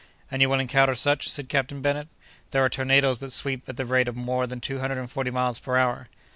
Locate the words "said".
1.29-1.47